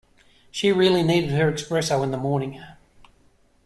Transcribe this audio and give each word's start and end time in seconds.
She 0.49 0.71
really 0.71 1.03
needed 1.03 1.29
her 1.29 1.51
espresso 1.51 2.03
in 2.03 2.09
the 2.09 2.17
morning. 2.17 2.59